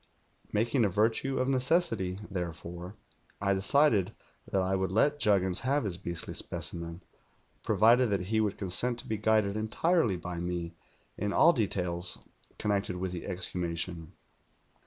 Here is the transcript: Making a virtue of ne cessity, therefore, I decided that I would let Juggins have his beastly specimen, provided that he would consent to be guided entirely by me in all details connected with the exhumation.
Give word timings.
Making 0.51 0.83
a 0.83 0.89
virtue 0.89 1.37
of 1.37 1.47
ne 1.47 1.59
cessity, 1.59 2.21
therefore, 2.27 2.95
I 3.39 3.53
decided 3.53 4.15
that 4.51 4.63
I 4.63 4.75
would 4.75 4.91
let 4.91 5.19
Juggins 5.19 5.59
have 5.59 5.83
his 5.83 5.95
beastly 5.97 6.33
specimen, 6.33 7.03
provided 7.61 8.07
that 8.09 8.21
he 8.33 8.41
would 8.41 8.57
consent 8.57 8.97
to 9.01 9.07
be 9.07 9.17
guided 9.17 9.55
entirely 9.55 10.15
by 10.17 10.39
me 10.39 10.73
in 11.19 11.31
all 11.31 11.53
details 11.53 12.17
connected 12.57 12.95
with 12.95 13.11
the 13.11 13.27
exhumation. 13.27 14.13